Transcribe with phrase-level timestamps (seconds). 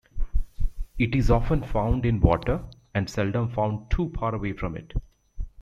[0.97, 2.63] It is often found in water
[2.95, 4.93] and seldom found too far away from it.